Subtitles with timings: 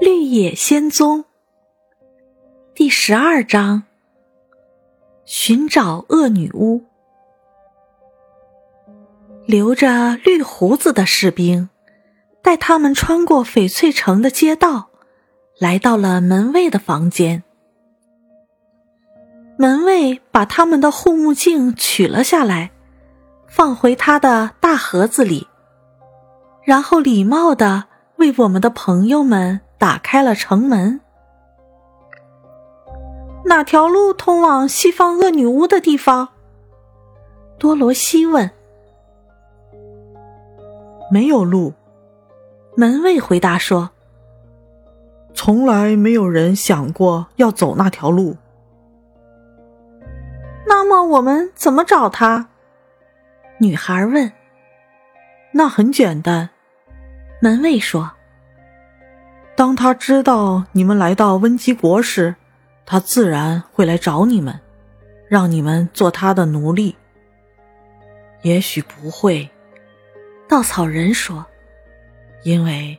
[0.00, 1.26] 绿野仙踪
[2.74, 3.82] 第十二章：
[5.26, 6.82] 寻找恶女巫。
[9.44, 11.68] 留着绿胡子的士兵
[12.42, 14.88] 带他们穿过翡翠城的街道，
[15.58, 17.42] 来到了门卫的房间。
[19.58, 22.70] 门卫把他们的护目镜取了下来，
[23.46, 25.46] 放回他的大盒子里，
[26.64, 27.84] 然后礼貌的
[28.16, 29.60] 为我们的朋友们。
[29.80, 31.00] 打开了城门。
[33.46, 36.28] 哪条路通往西方恶女巫的地方？
[37.58, 38.50] 多罗西问。
[41.10, 41.72] 没有路，
[42.76, 43.88] 门卫回答说。
[45.32, 48.36] 从来没有人想过要走那条路。
[50.66, 52.48] 那么我们怎么找他？
[53.60, 54.30] 女孩问。
[55.54, 56.50] 那很简单，
[57.40, 58.12] 门卫说。
[59.60, 62.34] 当他知道你们来到温基国时，
[62.86, 64.58] 他自然会来找你们，
[65.28, 66.96] 让你们做他的奴隶。
[68.40, 69.50] 也许不会，
[70.48, 71.44] 稻草人说，
[72.42, 72.98] 因为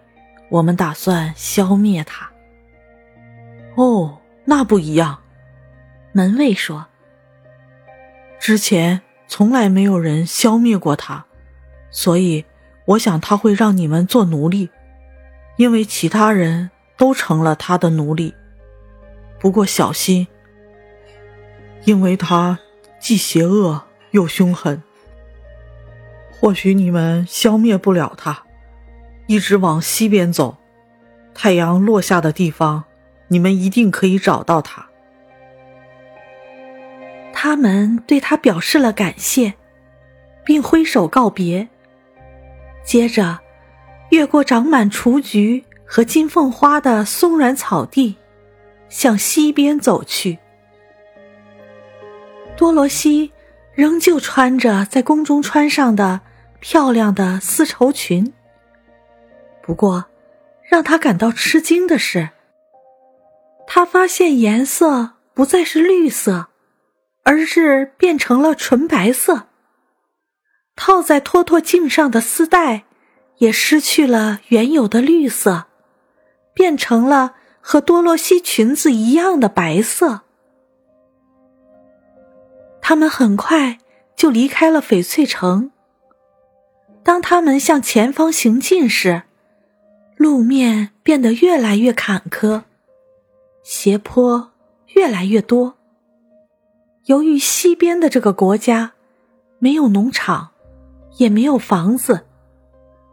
[0.52, 2.30] 我们打算消灭他。
[3.76, 5.18] 哦，那不一样，
[6.12, 6.86] 门卫说，
[8.40, 11.26] 之前从来没有人消灭过他，
[11.90, 12.46] 所以
[12.86, 14.70] 我想他会让你们做奴隶。
[15.62, 18.34] 因为其他人都成了他的奴隶，
[19.40, 20.26] 不过小心，
[21.84, 22.58] 因为他
[23.00, 24.82] 既邪恶又凶狠。
[26.32, 28.44] 或许你们消灭不了他，
[29.28, 30.58] 一直往西边走，
[31.36, 32.86] 太阳落下的地方，
[33.28, 34.88] 你们一定可以找到他。
[37.32, 39.54] 他们对他表示了感谢，
[40.44, 41.70] 并挥手告别，
[42.84, 43.42] 接着。
[44.12, 48.18] 越过长满雏菊和金凤花的松软草地，
[48.90, 50.38] 向西边走去。
[52.58, 53.32] 多罗西
[53.74, 56.20] 仍旧穿着在宫中穿上的
[56.60, 58.34] 漂亮的丝绸裙。
[59.64, 60.06] 不过，
[60.70, 62.32] 让他感到吃惊的是，
[63.66, 66.48] 他发现颜色不再是绿色，
[67.24, 69.48] 而是变成了纯白色。
[70.76, 72.84] 套在托托颈上的丝带。
[73.42, 75.66] 也失去了原有的绿色，
[76.54, 80.22] 变成了和多罗西裙子一样的白色。
[82.84, 83.80] 他们很快
[84.16, 85.72] 就离开了翡翠城。
[87.02, 89.24] 当他们向前方行进时，
[90.18, 92.62] 路面变得越来越坎坷，
[93.64, 94.52] 斜坡
[94.90, 95.74] 越来越多。
[97.06, 98.92] 由于西边的这个国家
[99.58, 100.52] 没有农场，
[101.18, 102.28] 也没有房子。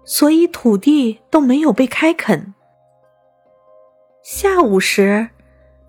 [0.09, 2.55] 所以土地都没有被开垦。
[4.23, 5.29] 下午时，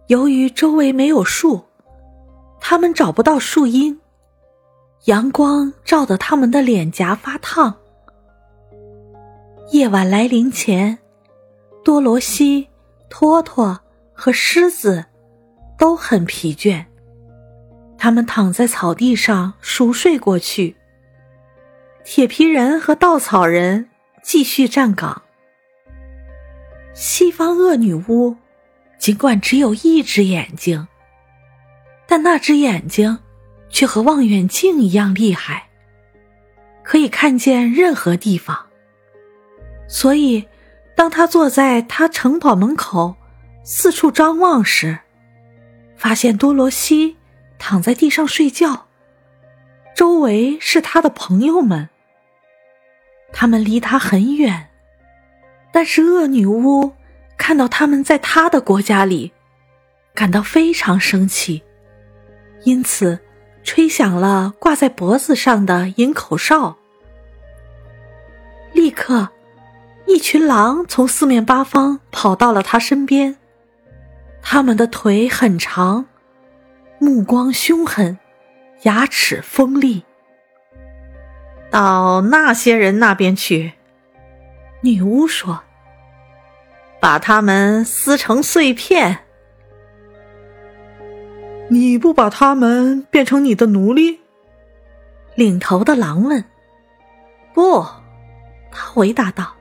[0.08, 1.64] 由于周围没有树，
[2.60, 3.98] 他们找不到树荫，
[5.06, 7.74] 阳光照得他们的脸颊发烫。
[9.72, 11.00] 夜晚来临前，
[11.86, 12.68] 多罗西、
[13.10, 13.80] 托托
[14.14, 15.06] 和狮子
[15.78, 16.84] 都很疲倦，
[17.98, 20.76] 他们躺在草地上熟睡过去。
[22.04, 23.88] 铁皮人和稻草人。
[24.32, 25.24] 继续站岗。
[26.94, 28.38] 西方恶女巫
[29.00, 30.88] 尽管只有一只眼睛，
[32.06, 33.18] 但那只眼睛
[33.72, 35.70] 却和望远镜一样厉害，
[36.84, 38.68] 可以看见任何地方。
[39.88, 40.48] 所以，
[40.96, 43.16] 当他坐在他城堡门口
[43.64, 45.00] 四处张望时，
[45.98, 47.18] 发现多罗西
[47.58, 48.86] 躺在地上睡觉，
[49.96, 51.90] 周围是他的朋友们。
[53.32, 54.70] 他们离他很远，
[55.72, 56.92] 但是恶女巫
[57.38, 59.32] 看到他们在她的国家里，
[60.14, 61.64] 感到非常生气，
[62.64, 63.20] 因此
[63.64, 66.78] 吹响了挂在脖子上的银口哨。
[68.74, 69.30] 立刻，
[70.06, 73.38] 一群狼从四面八方跑到了他身边，
[74.42, 76.06] 他们的腿很长，
[77.00, 78.18] 目光凶狠，
[78.84, 80.04] 牙齿锋利。
[81.70, 83.74] 到那些人那边去，
[84.82, 85.62] 女巫说
[87.00, 89.20] ：“把他们撕成碎片。”
[91.70, 94.20] 你不把他们变成你的奴隶？
[95.36, 96.44] 领头的狼问。
[97.54, 97.86] “不。”
[98.72, 99.54] 他回答道，“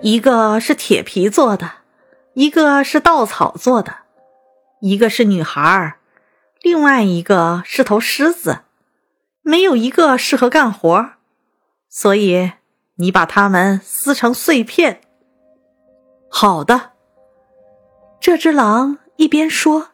[0.00, 1.70] 一个是铁皮做的，
[2.34, 3.94] 一个是稻草做的，
[4.80, 5.96] 一个是女孩儿，
[6.62, 8.60] 另外一个是头狮子。”
[9.48, 11.12] 没有一个适合干活，
[11.88, 12.52] 所以
[12.96, 15.00] 你把它们撕成碎片。
[16.28, 16.90] 好的。
[18.20, 19.92] 这只狼一边说，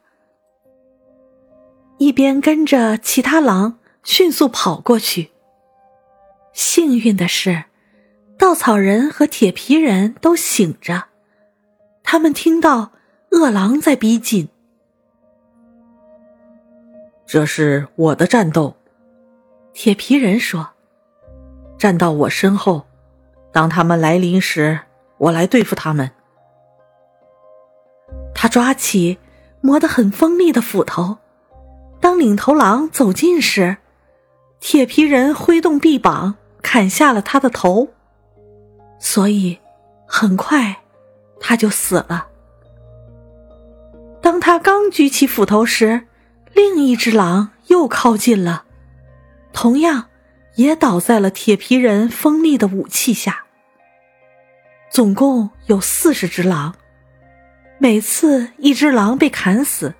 [1.98, 5.30] 一边跟着其他狼迅速跑过去。
[6.52, 7.66] 幸运的是，
[8.36, 11.04] 稻草人和铁皮人都醒着，
[12.02, 12.90] 他们听到
[13.30, 14.48] 饿狼在逼近。
[17.24, 18.74] 这是我的战斗，
[19.74, 20.70] 铁皮人说
[21.76, 22.86] ：“站到我身后，
[23.52, 24.78] 当他们来临时，
[25.18, 26.10] 我来对付他们。”
[28.34, 29.18] 他抓起
[29.60, 31.18] 磨得很锋利的斧头，
[32.00, 33.76] 当领头狼走近时，
[34.60, 36.36] 铁皮人挥动臂膀。
[36.62, 37.88] 砍下了他的头，
[38.98, 39.58] 所以
[40.06, 40.74] 很快
[41.38, 42.28] 他就死了。
[44.22, 46.06] 当他刚举起斧头时，
[46.54, 48.63] 另一只狼又靠近了，
[49.54, 50.08] 同样
[50.56, 53.44] 也倒在了铁皮人锋利的武器下。
[54.90, 56.74] 总共有四十只狼，
[57.78, 59.94] 每次一只狼被砍死，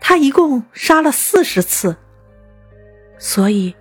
[0.00, 1.96] 他一共杀了四十次，
[3.18, 3.74] 所以。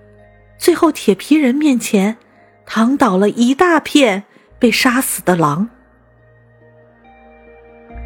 [0.57, 2.17] 最后，铁皮人面前
[2.65, 4.25] 躺倒了一大片
[4.59, 5.69] 被杀死的狼。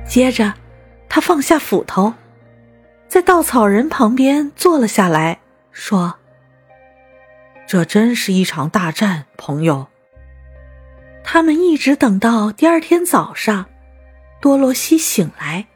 [0.08, 0.54] 接着，
[1.10, 2.14] 他放下斧头，
[3.08, 5.40] 在稻草人旁边坐了下来，
[5.72, 6.14] 说
[7.68, 9.88] ：“这真是一场大战，朋友。”
[11.24, 13.66] 他们一直等到第二天早上，
[14.42, 15.68] 多罗西醒来。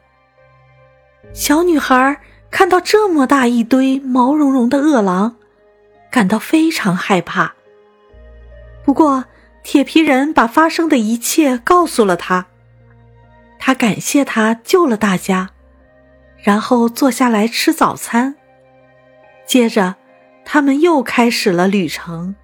[1.32, 2.20] 小女孩
[2.50, 5.36] 看到这么大一堆毛茸茸的饿狼。
[6.10, 7.52] 感到非常害怕。
[8.82, 9.26] 不过，
[9.62, 12.46] 铁皮人把发生的一切告诉了他。
[13.58, 15.50] 他感谢他救了大家，
[16.38, 18.36] 然后坐下来吃早餐。
[19.44, 19.96] 接着，
[20.50, 22.34] 他们又开始了旅程。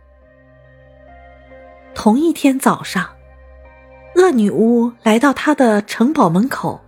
[1.95, 3.17] 同一天早上，
[4.17, 6.85] 恶女巫来到他的城堡门口，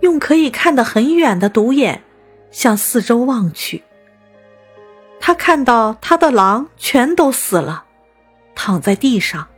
[0.00, 2.02] 用可以看得很远的独眼
[2.50, 3.84] 向四周望去。
[5.20, 7.84] 他看到他的狼全都死了，
[8.54, 9.48] 躺在地上，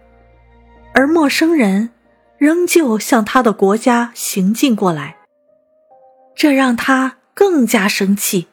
[0.93, 1.91] 而陌生人
[2.37, 5.19] 仍旧向他的国家行进过来，
[6.35, 8.49] 这让他更加生气。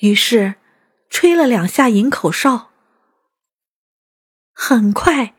[0.00, 0.56] 于是，
[1.08, 2.68] 吹了两下银口哨。
[4.52, 5.34] 很快，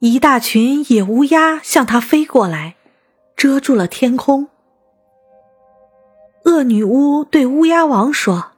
[0.00, 2.76] 一大群野乌鸦向他飞过来，
[3.36, 4.48] 遮住了天空。
[6.44, 8.52] 恶女巫对乌鸦王说。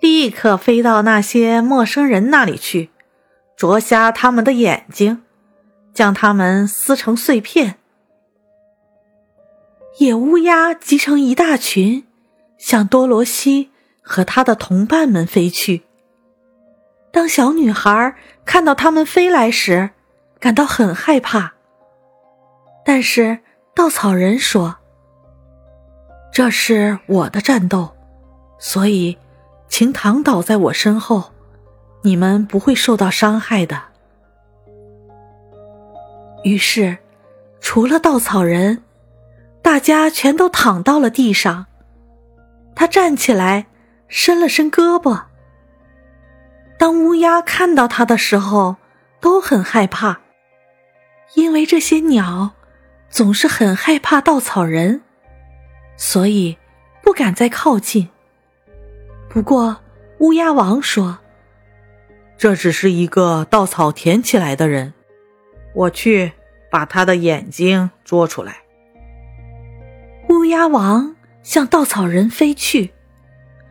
[0.00, 2.90] 立刻飞到那些陌生人那里去，
[3.56, 5.22] 啄瞎他们的眼睛，
[5.94, 7.78] 将他们撕成碎片。
[9.98, 12.04] 野乌鸦集成一大群，
[12.58, 13.70] 向多罗西
[14.04, 15.82] 和他的同伴们飞去。
[17.10, 18.14] 当小女孩
[18.44, 19.90] 看到他们飞来时，
[20.38, 21.54] 感到很害怕。
[22.84, 23.40] 但是
[23.74, 24.76] 稻草人说
[26.30, 27.96] ：“这是我的战斗，
[28.60, 29.18] 所以。”
[29.66, 31.32] 请躺倒在我身后，
[32.02, 33.82] 你们不会受到伤害的。
[36.44, 36.96] 于是，
[37.60, 38.84] 除了稻草人，
[39.62, 41.66] 大家全都躺到了地上。
[42.76, 43.66] 他站起来，
[44.16, 45.24] 伸了伸胳膊。
[46.78, 48.76] 当乌鸦看到他的时候，
[49.20, 50.20] 都很害怕，
[51.34, 52.52] 因为这些鸟
[53.10, 55.02] 总是很害怕稻草人，
[55.96, 56.56] 所以
[57.02, 58.08] 不敢再靠近。
[59.28, 59.80] 不过，
[60.20, 61.18] 乌鸦王说
[62.38, 64.94] ：“这只是一个稻草填起来的人，
[65.74, 66.30] 我去
[66.70, 68.58] 把他的眼睛捉出来。”
[70.30, 72.93] 乌鸦王向稻草人飞去，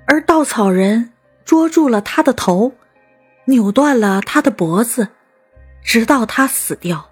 [0.05, 1.11] 而稻草人
[1.45, 2.73] 捉住了他的头，
[3.45, 5.09] 扭断了他的脖子，
[5.83, 7.09] 直到他死掉。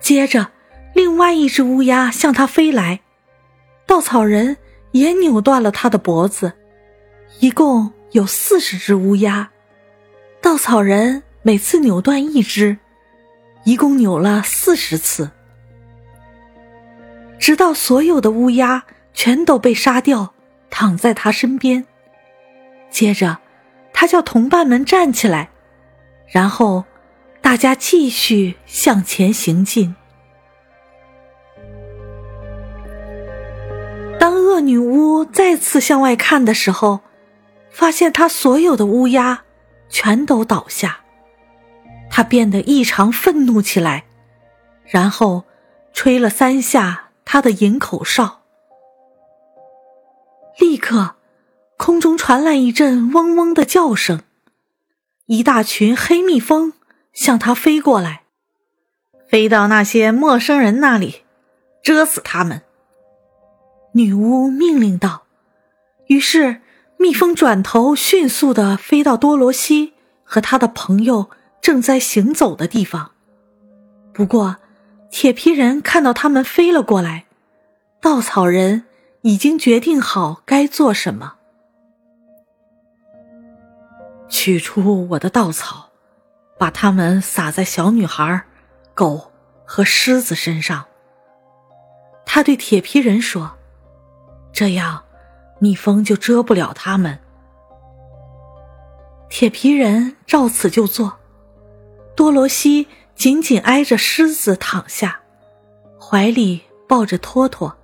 [0.00, 0.48] 接着，
[0.94, 3.00] 另外一只乌鸦向他飞来，
[3.86, 4.56] 稻草人
[4.92, 6.52] 也扭断了他的脖子。
[7.40, 9.50] 一共有四十只乌鸦，
[10.40, 12.78] 稻草人每次扭断一只，
[13.64, 15.30] 一共扭了四十次，
[17.38, 20.32] 直到所有的乌鸦全都被杀掉，
[20.70, 21.84] 躺在他身边。
[22.90, 23.38] 接着，
[23.92, 25.50] 他叫同伴们站起来，
[26.26, 26.84] 然后
[27.40, 29.94] 大家继续向前行进。
[34.18, 37.00] 当恶女巫再次向外看的时候，
[37.70, 39.42] 发现他所有的乌鸦
[39.88, 41.00] 全都倒下，
[42.10, 44.04] 他变得异常愤怒起来，
[44.86, 45.44] 然后
[45.92, 48.42] 吹了三下他的银口哨。
[50.58, 51.14] 立刻，
[51.76, 54.22] 空中传来一阵嗡嗡的叫声，
[55.26, 56.72] 一大群黑蜜蜂
[57.12, 58.22] 向他飞过来。
[59.28, 61.22] 飞到那些陌生人那里，
[61.82, 62.62] 蛰死他们。”
[63.94, 65.22] 女巫命令道。
[66.08, 66.60] 于是，
[66.96, 69.92] 蜜蜂转头迅速的飞到多罗西
[70.24, 73.12] 和他的朋友正在行走的地方。
[74.12, 74.56] 不过，
[75.10, 77.26] 铁皮人看到他们飞了过来，
[78.00, 78.84] 稻草人
[79.22, 81.34] 已经决定好该做什么。
[84.28, 85.88] 取出我的稻草，
[86.58, 88.44] 把它们撒在小女孩、
[88.94, 89.32] 狗
[89.64, 90.84] 和狮子身上。
[92.26, 93.56] 他对铁皮人说
[94.52, 95.02] ：“这样，
[95.58, 97.18] 蜜蜂就蛰不了他们。”
[99.30, 101.18] 铁皮人照此就做。
[102.14, 105.20] 多罗西紧紧挨着狮子躺下，
[105.98, 107.77] 怀里抱着托托。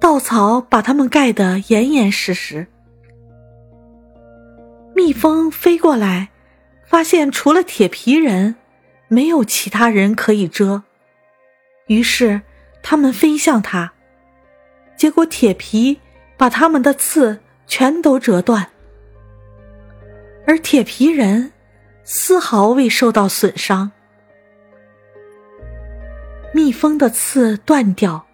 [0.00, 2.66] 稻草把他们盖得严严实实。
[4.94, 6.30] 蜜蜂飞过来，
[6.86, 8.56] 发现除了铁皮人，
[9.08, 10.82] 没有其他人可以遮。
[11.86, 12.40] 于是，
[12.82, 13.92] 它们飞向他，
[14.96, 16.00] 结果铁皮
[16.36, 18.70] 把他们的刺全都折断，
[20.46, 21.52] 而铁皮人
[22.04, 23.92] 丝毫未受到损伤。
[26.54, 28.26] 蜜蜂的刺断掉，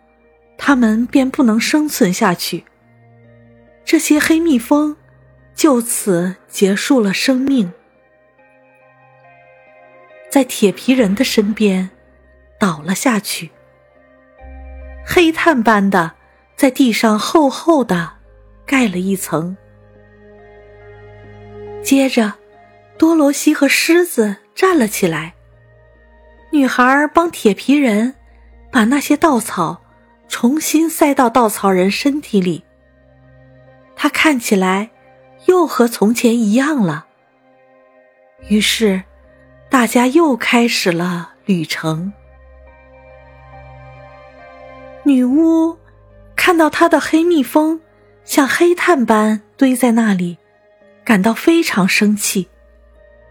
[0.58, 2.64] 他们便不能生存下去。
[3.84, 4.96] 这些黑蜜蜂。
[5.56, 7.72] 就此结束了生命，
[10.30, 11.88] 在铁皮人的身边
[12.60, 13.50] 倒了下去，
[15.06, 16.12] 黑炭般的
[16.56, 18.12] 在地上厚厚的
[18.66, 19.56] 盖了一层。
[21.82, 22.34] 接着，
[22.98, 25.32] 多罗西和狮子站了起来，
[26.52, 28.14] 女孩帮铁皮人
[28.70, 29.80] 把那些稻草
[30.38, 32.62] 重新塞到稻草人身体里，
[33.96, 34.90] 他看起来。
[35.46, 37.06] 又和从前一样了。
[38.48, 39.02] 于是，
[39.70, 42.12] 大家又开始了旅程。
[45.04, 45.78] 女巫
[46.34, 47.80] 看到她的黑蜜蜂
[48.24, 50.36] 像黑炭般堆在那里，
[51.02, 52.50] 感到非常生气。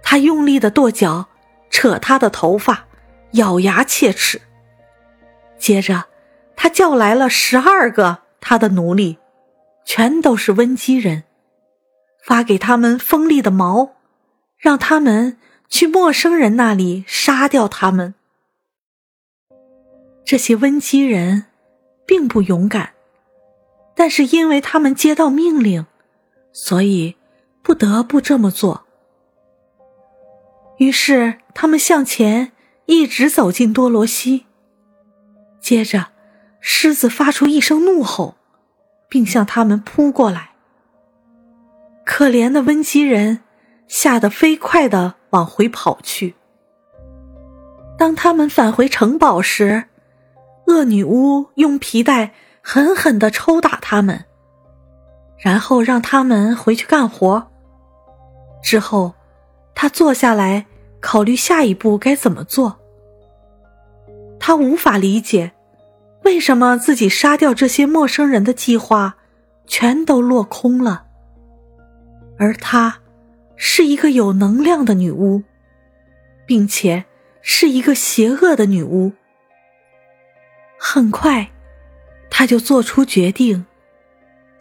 [0.02, 1.28] 她用力的跺脚，
[1.70, 2.88] 扯她的头发，
[3.34, 4.42] 咬牙切齿。
[5.60, 6.06] 接着，
[6.56, 9.18] 他叫来了十二个他的奴隶，
[9.86, 11.24] 全都是温基人。
[12.24, 13.92] 发给他们锋利的矛，
[14.58, 15.38] 让他们
[15.70, 18.16] 去陌生人那里杀掉他们。
[20.24, 21.46] 这些温基人
[22.08, 22.94] 并不勇敢，
[23.94, 25.86] 但是因为他们接到命令，
[26.52, 27.16] 所以
[27.62, 28.88] 不得不这么做。
[30.80, 32.54] 于是他们向前
[32.88, 34.46] 一直走进多罗西。
[35.62, 36.08] 接着，
[36.68, 38.34] 狮子发出一声怒吼，
[39.08, 40.50] 并向他们扑过来。
[42.04, 43.42] 可怜的温基人
[43.88, 46.34] 吓得飞快的往回跑去。
[48.00, 49.84] 当他们返回城堡时，
[50.66, 54.26] 恶女巫用皮带狠狠的抽打他们，
[55.38, 57.48] 然后让他们回去干活。
[58.64, 59.14] 之后，
[59.76, 60.66] 他坐下来
[61.00, 62.80] 考虑下一步该怎么做。
[64.40, 65.52] 他无法理解，
[66.26, 69.18] 为什么自己杀掉这些陌生人的计划
[69.68, 71.06] 全都落空了。
[72.38, 72.98] 而她，
[73.56, 75.44] 是一个有能量的女巫，
[76.48, 77.06] 并且
[77.42, 79.14] 是一个邪恶的女巫。
[80.80, 81.52] 很快，
[82.30, 83.66] 她就做出决定，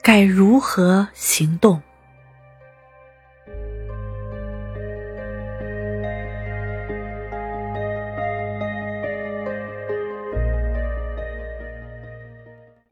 [0.03, 1.83] 该如何行动。